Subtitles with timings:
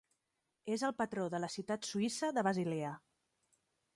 [0.77, 2.97] És el patró de la ciutat suïssa de Basilea.